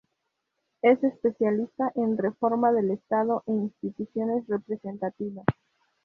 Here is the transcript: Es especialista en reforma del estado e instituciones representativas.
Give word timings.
Es 0.81 1.03
especialista 1.03 1.91
en 1.93 2.17
reforma 2.17 2.71
del 2.71 2.89
estado 2.89 3.43
e 3.45 3.51
instituciones 3.51 4.47
representativas. 4.47 5.45